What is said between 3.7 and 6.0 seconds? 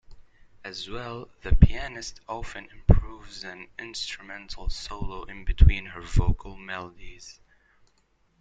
instrumental solo in between